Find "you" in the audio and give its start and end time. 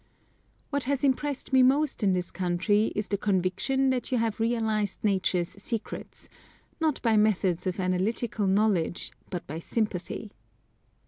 4.11-4.17